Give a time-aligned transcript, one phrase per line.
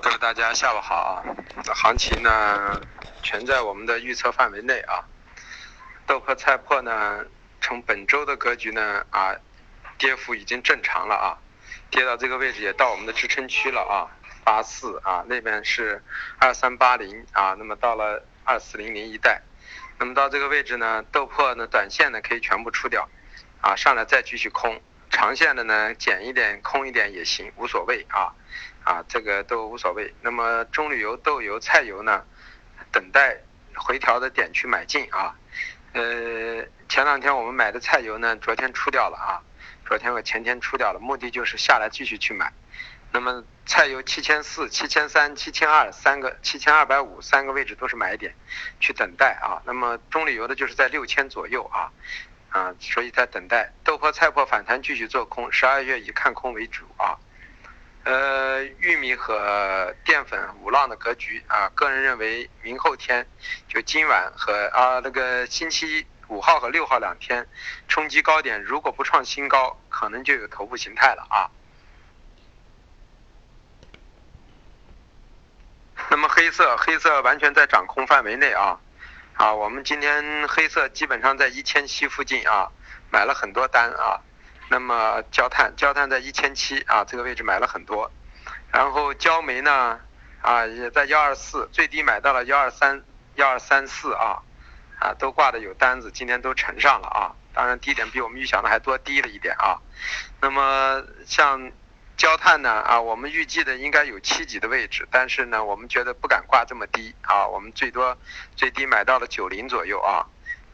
[0.00, 1.22] 各位大家下午好啊！
[1.74, 2.80] 行情呢
[3.22, 5.04] 全在我们的预测范围内啊。
[6.06, 7.24] 豆粕、菜粕呢，
[7.60, 9.34] 从本周的格局呢啊，
[9.96, 11.38] 跌幅已经正常了啊，
[11.90, 14.10] 跌到这个位置也到我们的支撑区了啊，
[14.42, 16.02] 八四啊，那边是
[16.38, 19.42] 二三八零啊，那么到了二四零零一带，
[19.98, 23.08] 那么到这个位置呢，豆粕呢短线呢可以全部出掉
[23.60, 24.80] 啊，上来再继续空，
[25.10, 28.34] 长线的呢减一点空一点也行，无所谓啊。
[28.84, 30.14] 啊，这个都无所谓。
[30.20, 32.22] 那么中铝油、豆油、菜油呢，
[32.92, 33.38] 等待
[33.74, 35.34] 回调的点去买进啊。
[35.94, 39.40] 呃，前两天我们买的菜油呢，昨天出掉了啊，
[39.86, 42.52] 昨天和前天出掉了，目的就是下来继续去买。
[43.12, 48.34] 那么菜油七千四、七千三、七千二三个，七千二百五三个位置都是买点，
[48.80, 49.62] 去等待啊。
[49.64, 51.92] 那么中铝油的就是在六千左右啊，
[52.50, 57.16] 啊，所以在等待豆粕、菜粕反弹继续做空，十二月以看空为主啊。
[58.04, 63.26] 呃，玉米和淀粉五浪的格局啊，个人认为明后天
[63.66, 67.46] 就今晚和啊那个星期五号和六号两天
[67.88, 71.48] 冲击高点，如果不创新高，可能就有头部形态了啊。
[76.10, 78.78] 那么黑色，黑色完全在掌控范围内啊
[79.32, 82.70] 啊，我们今天黑色基本上在一千七附近啊，
[83.10, 84.20] 买了很多单啊。
[84.70, 88.10] 那么焦炭，焦炭在一千七啊，这个位置买了很多，
[88.72, 90.00] 然后焦煤呢，
[90.40, 93.02] 啊也在幺二四，最低买到了幺二三
[93.36, 94.42] 幺二三四啊，
[94.98, 99.78] 啊都挂的有单子，今天都呈上了啊，当然低点比我们预想的还多低了一点啊。
[100.40, 101.70] 那么像
[102.16, 108.16] 焦炭呢，啊我们预计的应该有七级的位置，但是呢我们觉得不敢挂这么低啊，我们最多
[108.56, 110.24] 最低买到了九零左右啊，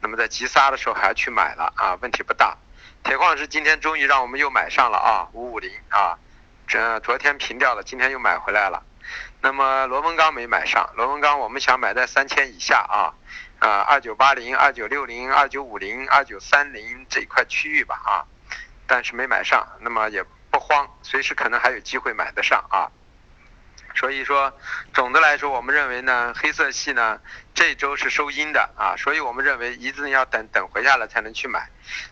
[0.00, 2.56] 那么在急杀的时候还去买了啊，问题不大。
[3.02, 6.16] 铁矿石今天终于让我们又买上了啊，五五零啊，
[6.66, 8.82] 这昨天平掉了，今天又买回来了。
[9.40, 13.14] 那么螺纹钢没买上，螺纹钢我们想买在三千以下啊，
[13.58, 18.22] 啊二九八零、二九六零、二九五零、二九三零这一块区域吧啊，
[18.86, 22.86] 但是没买上，那么也不慌，随时可能还有机会买得上啊。
[24.00, 24.50] 所以说，
[24.94, 27.20] 总的来说，我们认为呢，黑色系呢
[27.52, 31.68] 这周是收阴的啊，所以我们认为一定要等等回下来才能去买。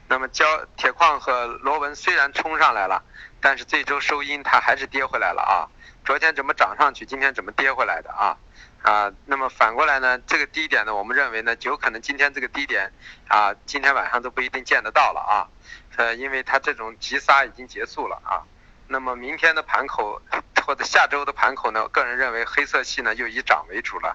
[0.06, 0.44] 那么焦
[0.76, 3.02] 铁矿和螺纹虽然冲上来了，
[3.40, 5.64] 但是这周收阴它还是跌回来了啊。
[6.04, 8.36] 昨天怎么涨上去，今天怎么跌回来的啊？
[8.82, 12.92] 啊，那么反过来呢，这个低点呢，我们认为呢，有可能今天这个低点
[13.28, 15.48] 啊，今天晚上都不一定见得到了啊。
[15.96, 18.44] 呃，因为它这种急杀已经结束了啊。
[18.88, 20.20] 那么明天的盘口。
[20.68, 21.88] 或者下周的盘口呢？
[21.88, 24.14] 个人认为黑色系呢又以涨为主了，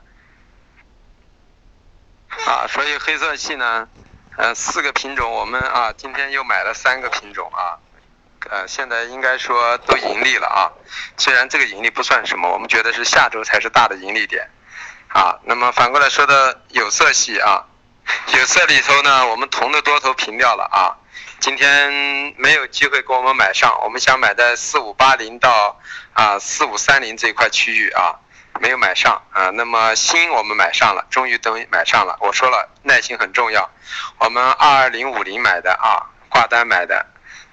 [2.46, 3.88] 啊，所以黑色系呢，
[4.38, 7.82] 呃，四个品种我们啊今天又买了三个品种啊，
[8.52, 10.70] 呃，现在应该说都盈利了啊，
[11.18, 14.48] 虽然这个盈利不算什么，我们觉得是下周才是大的盈利点，
[15.08, 17.66] 啊，那么反过来说的有色系啊，
[18.28, 21.02] 有色里头呢，我们铜的多头平掉了啊。
[21.44, 21.92] 今天
[22.38, 25.78] 没有机会给我们买上，我们想买在四五八零到
[26.14, 28.16] 啊四五三零这一块区域啊，
[28.62, 29.50] 没有买上啊。
[29.50, 32.18] 那么新我们买上了，终于等买上了。
[32.22, 33.70] 我说了，耐心很重要。
[34.20, 37.06] 我们二二零五零买的啊，挂单买的。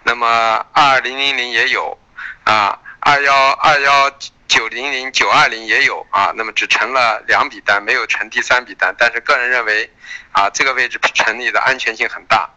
[0.05, 1.99] 那么二二零零零也有
[2.45, 4.09] 啊，二幺二幺
[4.47, 6.33] 九零零九二零也有啊。
[6.37, 8.95] 那么只成了两笔单，没有成第三笔单。
[8.97, 9.93] 但是个人认为
[10.31, 12.49] 啊，这个位置成立的安全性很大。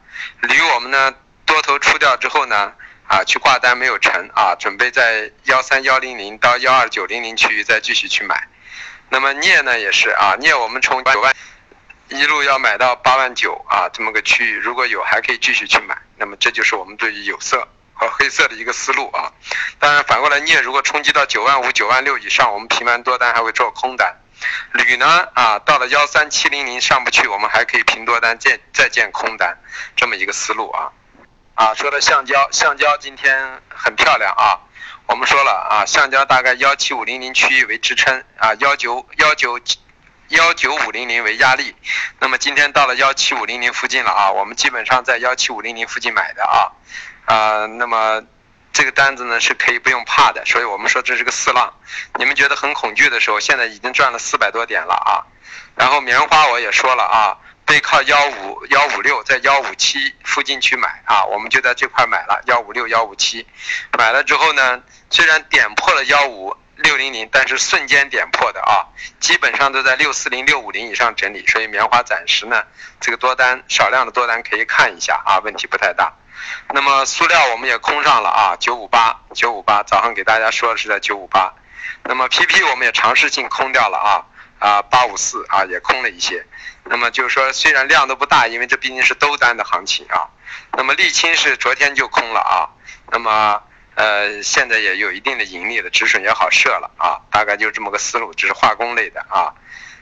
[0.42, 1.12] 离我们呢？
[1.46, 2.74] 多头出掉之后呢，
[3.08, 8.48] 啊，去挂单没有成啊，准备在幺三幺零零到幺二九零零区域再继续去买。
[9.09, 11.36] 那么镍呢也是啊，镍我们从九万
[12.09, 15.98] 一路要买到八万九啊，这么个区域，如果有还可以继续去买。
[16.18, 19.32] 那么这就是我们对于有色和黑色的一个思路啊。
[19.80, 24.16] 当然反过来，镍如果冲击到九万五、九万六以上，我们平完多单还会做空单。
[24.74, 29.58] 铝呢啊，到了幺三七零零上不去，我们还可以平多单建再建空单，
[29.96, 30.92] 这么一个思路啊。
[31.56, 34.58] 啊，说的橡胶，橡胶今天很漂亮啊。
[35.06, 39.59] 我们说了啊，橡胶大概幺七五零零区域为支撑啊，幺九幺九
[40.29, 41.76] 幺九五零零为压力。
[42.20, 46.72] 那么今天到了幺七五零零附近了啊，我们基本上在幺七五零零附近买的啊
[47.26, 47.67] 啊。
[47.67, 48.23] 那么
[48.72, 51.72] 这个单子呢是可以不用怕的，所以我们说这是个四浪。
[52.17, 55.22] 你们觉得很恐惧的时候，现在已经赚了四百多点了啊。
[55.76, 57.38] 然后棉花我也说了啊。
[57.66, 63.48] 背靠幺五幺五六，在幺五七附近去买啊，我们就在这块买了幺五六幺五七，
[63.98, 68.86] 买了之后呢，虽然点破了幺五六零零，但是瞬间点破的啊，
[69.20, 72.64] 基本上都在六四零六五零以上整理，所以棉花暂时呢，
[73.00, 76.14] 这个多单少量的多单可以看一下啊，问题不太大。
[76.74, 81.54] 那么塑料我们也空上了啊，九五八九五八，早上给大家说的是在九五八，
[82.04, 84.26] 那么 PP 我们也尝试性空掉了啊
[84.64, 86.46] 啊八五四啊也空了一些。
[86.86, 90.32] 那么就是说虽然量都不大，因为这毕竟是兜单的行情啊。
[90.78, 92.70] 那么沥青是昨天就空了啊。
[93.12, 93.62] 那么
[93.96, 97.20] 呃现在也有一定的盈利的，止损也好设了啊。
[97.30, 99.54] 大概就这么个思路，这是化工类的啊。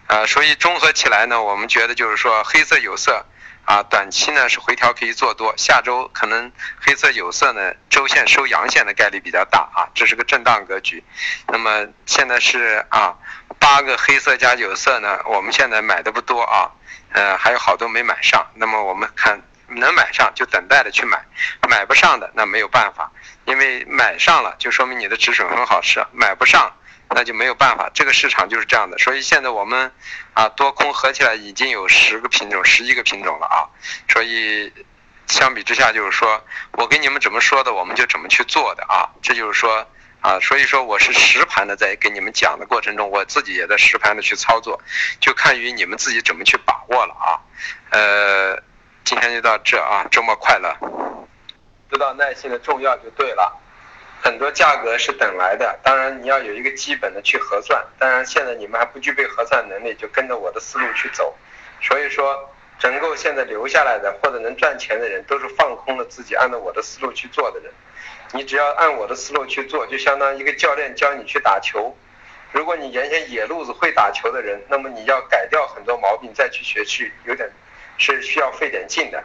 [0.07, 3.25] 呃，所以综合起来呢，我们觉得就是说黑色有色。
[3.65, 11.03] 啊，短期呢是回调可以做多，下周可能黑色有色呢周线收阳线的概率比较大啊，这是个震荡格局。
[11.47, 13.15] 那么现在是啊，
[13.59, 16.69] 八个黑色加有色呢，我们现在买的不多啊，
[17.13, 18.45] 呃还有好多没买上。
[18.55, 21.23] 那么我们看能买上就等待着去买，
[21.69, 23.09] 买不上的那没有办法，
[23.45, 26.73] 因为买上了就说明你的止损很好设，买不上。
[27.13, 29.91] 那就没有办法，这个市场就是这样的，所以现在我们
[30.33, 33.67] 啊多空合起来已经有十个品种、十一个品种了啊，
[34.07, 34.71] 所以
[35.27, 36.43] 相比之下就是说
[36.73, 39.85] 我给你们怎么说的，我们就怎么去做的啊，这就是说
[40.21, 44.81] 啊，所以说我是实盘的，在给你们讲的过程中，我自己也在实盘的去操作，
[45.19, 47.39] 就看于你们自己怎么去把握了啊，
[47.89, 48.61] 呃，
[49.03, 50.73] 今天就到这啊，周末快乐，
[51.91, 53.57] 知道耐心的重要就对了。
[54.23, 57.83] 很多价格是等来的，当然你要有一个基本的去核算。
[57.97, 61.35] 当然现在你们还不具备核算能力，就跟着我的思路去走。
[61.81, 62.47] 所以说，
[62.83, 67.71] 能够现在留下来的或者能赚钱的人，都是放空了自己，按照我的思路去做的人。
[68.33, 71.97] 你只要按我的思路去做，就相当于一个教练教你去打球。
[72.51, 77.49] 如果你原先野路子会打球的人，那么你要改掉很多毛病再去学去，有点
[77.97, 79.23] 是需要费点劲的。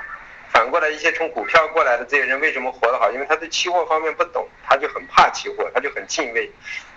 [0.49, 3.11] 反过来，一些从股票过来的这些人为什么活得好？
[3.11, 6.51] 因为他对期货方面不懂，他就很怕期货，他就很敬畏。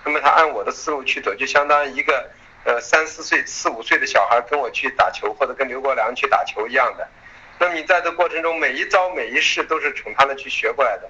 [0.04, 2.30] 那么他按我的思路去走，就相当于一个
[2.64, 7.08] 呃三四岁、四五岁的小孩跟我去打球，或者跟刘国梁去打球一样的。
[7.60, 11.10] 那么你在这过程中，每一招每一式都是从他那去学过来的。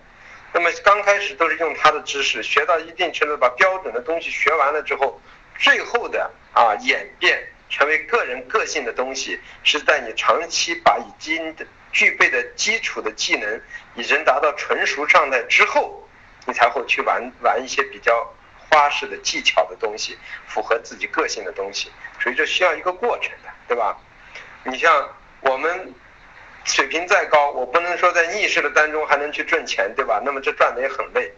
[0.54, 5.22] 那么刚开始都是用他的知识，学到一定程度，把标准的东西学完了之后，
[5.58, 11.66] 最后的啊演变成为个人个性的东西，是在你长期把已经的。
[11.92, 13.62] 具备的基础的技能
[13.96, 16.08] 已经达到纯熟状态之后，
[16.46, 18.28] 你才会去玩玩一些比较
[18.70, 23.98] 花式的技巧的东西，符合自己个性的东西，所以这需要一个过程的，对吧？
[24.64, 25.10] 你像
[25.42, 25.94] 我们
[26.66, 30.22] 水平再高，我不能说在逆势的当中还能去赚钱，对吧？
[30.24, 31.32] 那么这赚的也很累。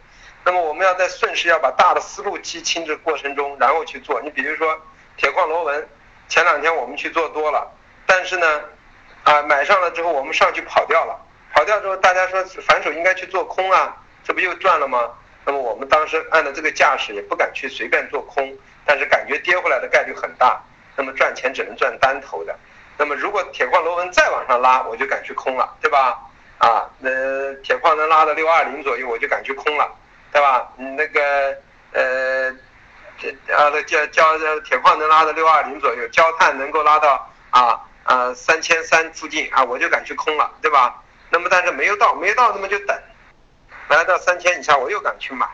[0.44, 4.22] 那么我们要在顺势要把大的思路记清这过程中，然后去做。
[4.22, 4.80] 你比如说
[5.18, 5.88] 铁矿螺纹，
[6.28, 7.72] 前两天我们去做多了，
[8.06, 8.62] 但是呢。
[9.24, 11.16] 啊，买上了之后我们上去跑掉了，
[11.54, 15.10] 跑掉之后大家说反手应该去做空啊，这不又赚了吗？
[15.46, 20.62] 那么我们当时按照这个架势也不敢去随便做空，但是感觉跌回来的概率很大，
[20.96, 22.56] 那么赚钱只能赚单头的。
[22.98, 26.20] 那么如果铁矿螺纹再往上拉，我就敢去空了，对吧？
[26.60, 27.10] 啊，那
[27.64, 29.92] 铁矿能拉到六二零左右，我就敢去空了，
[30.32, 30.72] 对吧？
[30.78, 31.58] 那个
[31.94, 32.52] 呃，
[33.18, 37.82] 这啊那焦焦铁矿能拉到六二零左右，焦炭能够拉到啊。
[38.04, 41.04] 啊，三千三附近啊，我就敢去空了，对吧？
[41.30, 42.98] 那么但是没有到，没到，那么就等，
[43.92, 45.46] 来到三千以下，我又敢去买。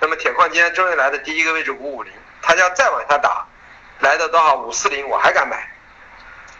[0.00, 2.12] 那么铁矿今天终于来的第一个位置五五零，
[2.42, 3.46] 它要再往下打，
[4.00, 5.70] 来到多少五四零，我还敢买，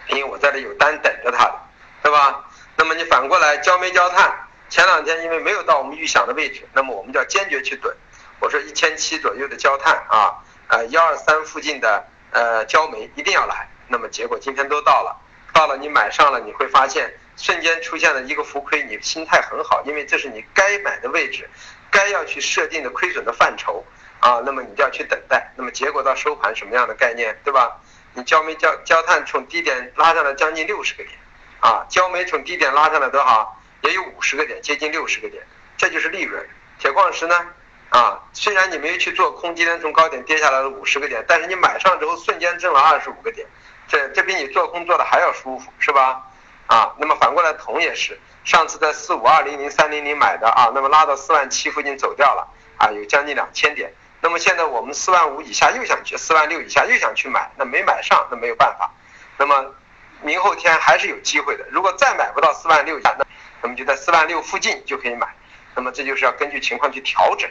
[0.09, 1.55] 因为我在这有单等着它的，
[2.03, 2.45] 对吧？
[2.77, 4.33] 那么你反过来焦煤焦炭，
[4.69, 7.93] 前两天因为没有到我们预想的位置，那么我们就要坚决去怼。
[8.39, 10.33] 我说一千七左右的焦炭啊，
[10.69, 15.17] 呃幺二三附近的呃焦煤一定要来，那么结果今天都到了。
[15.53, 21.49] 到了你买上了，你会发现瞬间出现了一个浮亏，你心态很好，因为这是你该买的位置，
[21.91, 23.85] 该要去设定的亏损的范畴
[24.21, 24.43] 啊。
[24.45, 27.79] 那么你就要去等待，那么结果到收盘什么样的概念，对吧？
[28.15, 31.19] 你焦煤焦焦炭从低点拉上来将近六十个点，
[31.61, 33.61] 啊，焦煤从低点拉上来多少？
[33.83, 35.43] 也有五十个点，接近六十个点，
[35.77, 36.49] 这就是利润。
[36.79, 37.47] 铁矿石呢？
[37.91, 43.47] 啊，虽然你没有去做空，今天从高点跌下来了五十个点，但是你买上之后瞬间挣了二十五个点。
[43.87, 46.21] 这这比你做空做的还要舒服，是吧？
[46.67, 53.93] 啊，那么反过来铜也是，上次在四五二零零三零零买的啊，那么拉到四万七附近走掉了啊，有将近两千点。
[54.21, 58.91] 那么现在我们四万五以下又想去，四万六以下又想去买，那没买上，那没有办法。
[59.39, 59.75] 那么
[60.23, 63.25] 明后天还是有机会的，如果再买不到四万六以下，那
[63.63, 65.29] 那么就在四万六附近就可以买。
[65.75, 67.49] 那么这就是要根据情况去调整，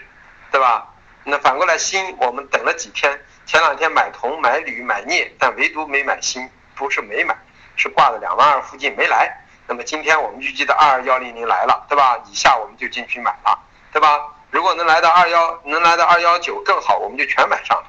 [0.51, 0.87] 对吧？
[1.23, 3.19] 那反过来锌，我们等了几天。
[3.45, 7.37] 前两天买铜、买铝、买镍，但唯独没买锌，不是没买，
[7.75, 9.31] 是挂在两万二附近没来。
[9.67, 12.17] 那么今天我们预计的二二幺零零来了，对吧？
[12.29, 13.59] 以下我们就进去买了，
[13.91, 14.19] 对吧？
[14.51, 17.87] 如果能来到二幺，能来到二幺九更好，我们就全买上了。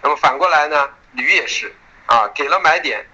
[0.00, 0.88] 那么反过来呢？
[1.12, 1.74] 铝也是
[2.06, 3.04] 啊，给了买点，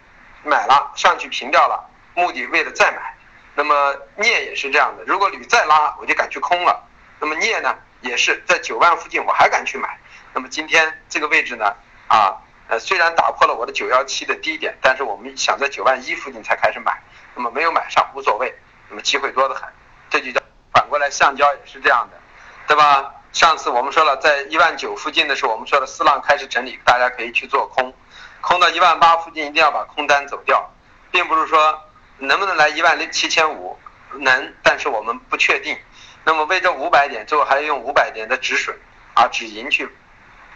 [0.44, 3.14] 买了上去平掉了，目的为了再买。
[3.54, 6.84] 那么镍也是这样的，如果铝再拉，我就敢去空了。
[7.18, 7.74] 那么镍呢？
[8.00, 9.98] 也是在九万附近，我还敢去买。
[10.32, 11.74] 那么今天这个位置呢，
[12.06, 12.36] 啊，
[12.68, 17.02] 呃，虽然打破了我的九幺七的低点，但是我们想在九万一附近才开始买，
[17.34, 18.54] 那么没有买上无所谓，
[18.90, 19.68] 那么机会多得很。
[20.10, 20.40] 这就叫
[20.72, 22.18] 反过来，橡胶也是这样的，
[22.66, 23.14] 对吧？
[23.32, 27.94] 上次我们说了，在一万九附近的时候，我们说的四浪开始整理，大家可以去做空，
[28.40, 30.70] 空到一万八附近一定要把空单走掉，
[31.10, 31.82] 并不是说
[32.18, 33.78] 能不能来一万零七千五
[34.12, 35.76] 能，但是我们不确定。
[36.24, 38.78] 那么为这五百点，最后还要用五百点的止损
[39.14, 39.88] 啊止盈去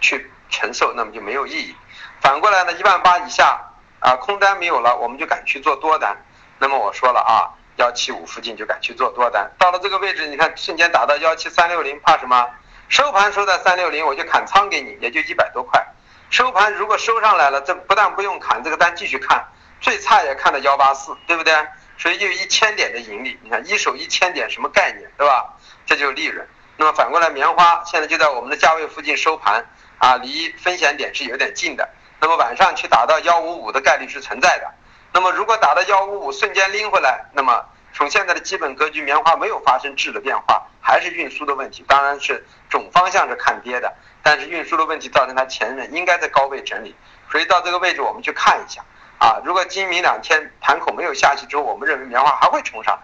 [0.00, 1.74] 去承受，那么就没有意义。
[2.22, 3.60] 反过来呢，一万八以下
[4.00, 6.16] 啊空单没有了，我们就敢去做多单。
[6.58, 7.60] 那么我说了啊。
[7.76, 12.46] 幺七五附近就敢去做多单，到了这个位置，你看瞬间打到幺七三六零，怕什么？
[12.90, 15.82] 收盘收在三六零，我就砍仓给你，也就一百多块。
[16.28, 19.42] 收盘如果收上来了，这不但不用砍这个单，继续看，
[19.80, 21.54] 最差也看到幺八四，对不对？
[21.96, 25.54] 所以就一千点的盈利，你看一手一千点什么概念，对吧？
[25.86, 26.46] 这就是利润。
[26.76, 31.88] 那么反过来，棉花现在就在我们的价位附近收盘啊，离风险点是有点近的。
[32.22, 34.72] 那么晚上去打到幺五五的概率是存在的。
[35.12, 41.84] 那么如果打到幺五五，瞬间拎回来，那么从现在的基本格局，棉花没有发生质的变化，还是运输的问题。
[41.88, 46.94] 当然是总方向是看跌的，但是运输的问题造成它前面应该在高位整理，
[47.28, 48.84] 所以到这个位置我们去看一下
[49.18, 49.42] 啊。
[49.44, 52.96] 如果今明两天盘口没有下去之后，我们认为棉花还会冲上，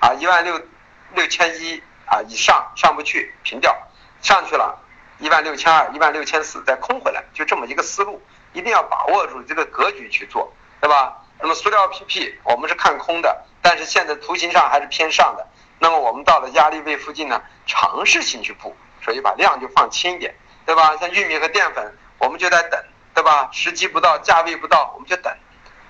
[0.00, 0.60] 啊一万六
[1.14, 3.72] 六千一啊以上上不去平掉，
[4.20, 4.76] 上去了，
[5.18, 8.20] 一万六千二、一万六千四再空回来，就这么一个思路，
[8.52, 11.16] 一定要把握住这个格局去做，对吧？
[11.40, 15.46] 那么塑料 PP 我们是看空的，但是现在图形上还是偏上的。
[15.78, 20.96] 那么我们到了压力位附近呢，尝试性去布，所以把量就放轻一点，对吧？
[20.96, 23.48] 像玉米和淀粉，我们就在等，对吧？
[23.52, 25.32] 时机不到，价位不到，我们就等，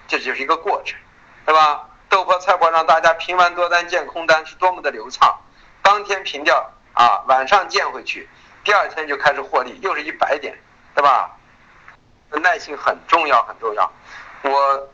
[0.08, 0.98] 这就是一个过程，
[1.44, 1.88] 对吧？
[2.08, 5.38] 豆粕、菜粕让大家平完多单建空单是多么的流畅，
[5.82, 8.28] 当天平掉啊，晚上建回去，
[8.64, 10.58] 第二天就开始获利，又是一百点，
[10.94, 11.30] 对吧？
[12.42, 13.92] 耐心很重要，很重要，
[14.42, 14.88] 我。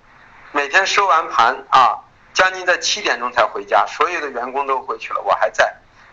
[0.53, 1.97] 每天收完盘啊，
[2.33, 5.73] 将近在七点钟才回家，所有的员工都回去了，我还在。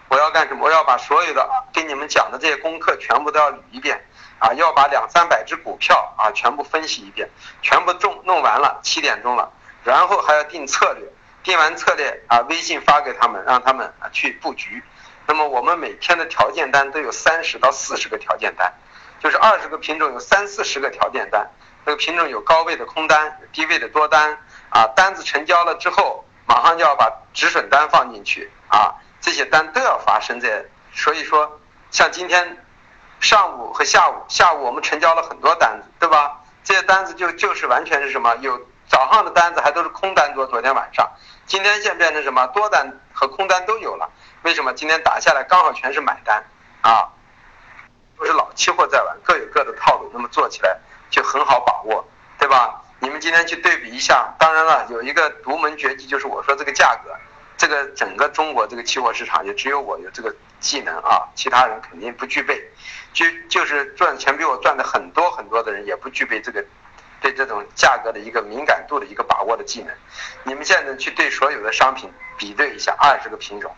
[0.09, 0.63] 我要干什么？
[0.63, 3.99] 我要把所有的给你们讲的这些功课全部都要捋一遍
[4.37, 7.27] 啊，要把两三百只股票啊全部分析一遍，
[7.63, 9.51] 全部弄弄完了，七点钟了，
[9.83, 11.03] 然后还要定策略，
[11.41, 14.83] 定完策略啊，微信发给他们，让他们去布局。
[15.27, 18.73] 那么我们每天的条件单都有三十到四十个条件单，
[19.19, 21.47] 就是二十个品种有三四十个条件单。
[21.85, 24.37] 这个品种有高位的空单，低位的多单
[24.69, 30.65] 啊，单子成交了之后，马上就要把止损单放进去啊，这些单都要发生在。
[30.93, 31.59] 所以说，
[31.91, 32.57] 像今天
[33.19, 36.41] 上午和下午，下午我们成交了很多单子，对吧？
[36.63, 38.35] 这些单子就就是完全是什么？
[38.41, 41.09] 有早上的单子还都是空单多，昨天晚上，
[41.45, 42.45] 今天现在变成什么？
[42.47, 44.07] 多单和空单都有了。
[44.43, 44.71] 为什么？
[44.73, 46.45] 今天打下来刚好全是买单
[46.81, 47.09] 啊，
[48.15, 50.77] 都是老期货在玩，各有各的套路，那么做起来。
[51.09, 52.05] 就很好把握，
[52.37, 52.83] 对吧？
[52.99, 57.15] 你们今天去对比一下，当然了，有一个独门绝技，就是我说这个价格，
[57.57, 62.61] 这个整个中国这个期货市场也只有我有这个技能啊，其他人肯定不具备。
[63.13, 66.63] 就就是赚钱比我赚的很多很多的人，也不具备这个
[67.21, 69.93] 对这种价格的一个敏感度的一个把握的技能。
[70.43, 73.75] 你们现在去对所有的商品比对一下，二十个品种，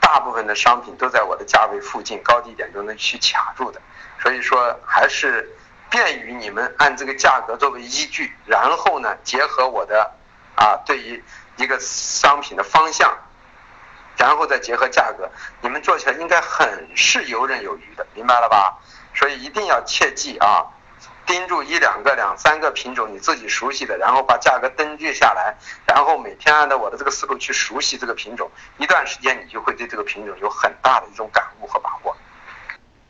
[0.00, 3.80] 大部分的商品都在我的价位附近，高低点都能去卡住的。
[4.20, 5.48] 所以说还是。
[5.88, 10.12] 便于你们按这个价格作为依据，然后呢，结合我的
[10.56, 11.22] 啊，对于
[11.54, 13.16] 一个商品的方向，
[14.16, 18.76] 然后再结合价格，你们做起来应该很是游刃有余的，明白了吧？
[19.14, 20.66] 所以一定要切记啊，
[21.26, 32.16] 盯住一两个、两三个品种你自己熟悉的，然后把价格登记下来，然后每天按照我的这个思路去熟悉这个品种，一段时间你就会对这个品种有很大的一种感悟和把握。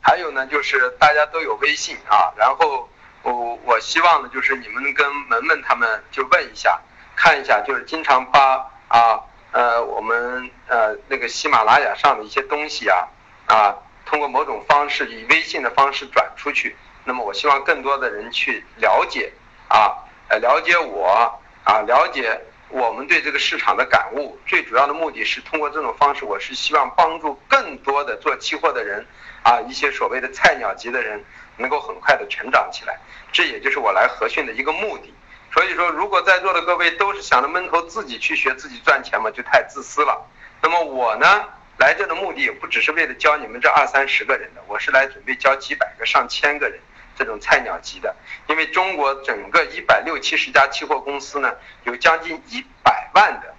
[0.01, 2.89] 还有呢，就是大家都有微信啊，然后
[3.23, 6.81] 我我希望呢，就是你们跟萌萌他们就问一下，
[7.17, 13.09] 看一下，就是经常发啊呃我们呃那个喜马拉雅上的一些东西啊
[13.47, 13.75] 啊，
[14.07, 16.77] 通过某种方式以微信的方式转出去，
[17.07, 19.33] 那么我希望更多的人去了解
[19.69, 19.97] 啊
[20.29, 29.07] 呃了解我啊了解我们对这个市场的感悟，最主要的目的是通过这种方式，我是希望帮助更多的做期货的人。
[29.47, 31.25] 啊，一些所谓的菜鸟级的人
[31.57, 32.99] 能够很快的成长起来，
[33.31, 35.15] 这也就是我来合讯的一个目的。
[35.55, 40.21] 所以说，如果在座的各位都是想着闷头自己去学、自己赚钱嘛，就太自私了。
[40.61, 41.45] 那么我呢，
[41.79, 46.81] 来这的目的也不只是为了教你们这二三十个人的，我是来准备教几百个、上千个人
[47.17, 48.15] 这种菜鸟级的。
[48.49, 51.53] 因为中国整个一百六七十家期货公司呢，
[51.85, 53.55] 有将近一百万的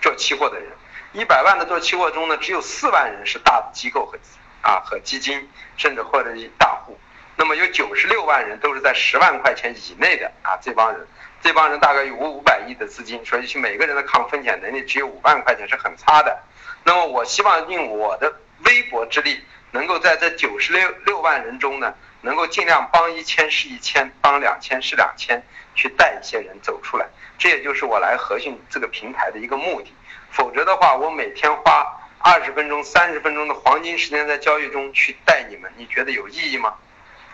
[0.00, 0.70] 做期货的人，
[1.12, 4.18] 一百万的做期货中呢，只有四万人是大的机构和。
[4.64, 6.96] 啊和基金，甚至或者大户。
[7.34, 11.04] 那么有九十六万人都是在十万块钱以内的啊，这帮人，
[11.42, 16.44] 这帮人大概有五五百亿的资金，所以每个人的抗风险能力只有五万块钱是很差的。
[16.84, 18.32] 那么我希望用我的
[18.66, 25.42] 微薄之力，能够在这九十六六万人中呢，能够尽量帮一千是一千，帮两千是两千，
[25.74, 27.06] 去带一些人走出来。
[27.38, 29.92] 这也就是我来和讯这个平台的一个目的。
[30.30, 31.86] 否则的话，我每天花
[32.18, 36.74] 二十分钟、三十分钟的黄金时间在交易中去带你们，你觉得有意义吗？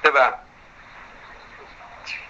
[0.03, 0.39] 对吧？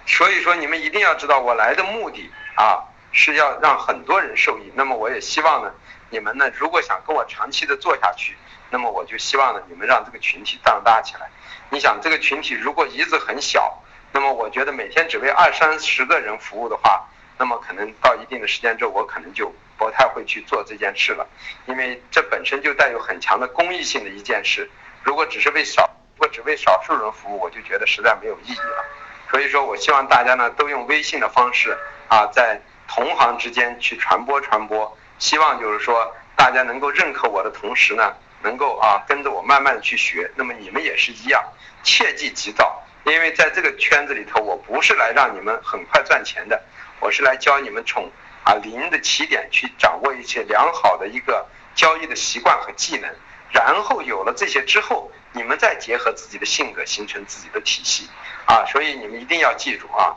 [0.06, 4.72] 所以说你们一定要知道，我来的目的啊，是要让很多人受益。
[4.74, 5.72] 那么我也希望呢，
[6.10, 8.36] 你们呢，如果想跟我长期的做下去，
[8.70, 11.30] 那么我就希望呢，你们让这个群体壮大起来。
[11.70, 13.82] 你想，这个群体如果一直很小，
[14.12, 17.06] 那么我觉得每天只为二三十个人服务的话，
[17.38, 21.26] 那么可能到一定的时间之后，我可能就不太会去做这件事了，
[21.66, 24.70] 因为这本身就带有很强的公益性的一件事。
[25.02, 28.84] 如果只是为少如果只为少数人服务，我就觉得实在没有意义了。
[29.30, 31.76] 所以说我希望大家呢都用微信的方式
[32.08, 34.96] 啊，在同行之间去传播传播。
[35.18, 40.30] 希望就是说大家能够认可我的同时呢，能够啊跟着我慢慢的去学。
[40.36, 41.42] 那么你们也是一样，
[41.82, 46.62] 切忌急躁，因为在这个圈子里头，我不是来让你们很快赚钱的，
[47.00, 48.10] 我是来教你们从
[48.44, 53.10] 啊零的起点去掌握一些良好的一个交易的习惯和技能。
[53.50, 58.06] 然后有了这些之后，你们再结合自己的性格，形成自己的体系，
[58.44, 60.14] 啊，所以你们一定要记住啊，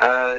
[0.00, 0.38] 呃，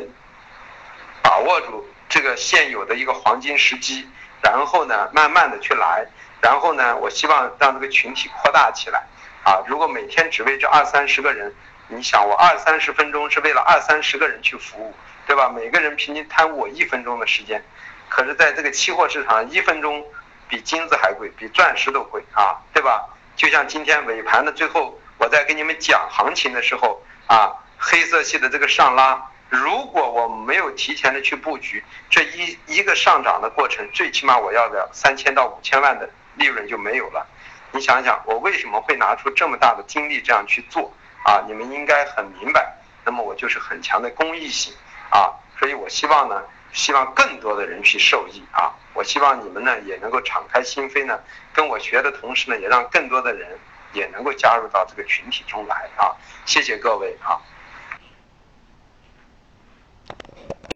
[1.24, 4.08] 把握住这个现有的一个黄金时机，
[4.44, 6.06] 然后呢，慢慢的去来，
[6.42, 9.04] 然后呢，我希望让这个群体扩大起来，
[9.44, 11.54] 啊，如果每天只为这二三十个人，
[11.88, 14.94] 你想我二三十分钟是为了二三十个人去服务，
[15.28, 15.50] 对吧？
[15.50, 17.64] 每个人平均贪我一分钟的时间，
[18.10, 20.04] 可是在这个期货市场，一分钟。
[20.48, 23.04] 比金子还贵，比钻石都贵啊，对吧？
[23.36, 29.20] 就像今天尾盘的最后，我在跟你们讲行情的时候啊，黑色系的这个上拉，
[29.50, 37.26] 如果我没有提前的去布局，这一一个上涨的过程，最起码我要的三千到五千万的利润就没有了。
[37.72, 40.94] 你想想，我为什么会拿出这么大的精力这样去做
[41.24, 41.44] 啊？
[41.48, 42.76] 你们应该很明白。
[43.04, 44.74] 那么我就是很强的公益性
[45.10, 46.44] 啊，所以我希望呢。
[46.74, 48.76] 希望更多的人去受益啊！
[48.94, 51.18] 我希望你们呢也能够敞开心扉呢，
[51.54, 53.58] 跟我学的同时呢，也让更多的人
[53.94, 56.12] 也能够加入到这个群体中来啊！
[56.46, 57.40] 谢谢各位啊！